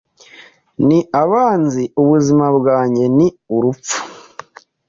ni 0.87 0.99
abanzi 1.21 1.83
ubuzima 2.01 2.45
bwanjye 2.57 3.03
ni 3.17 3.27
urupfu 3.55 3.99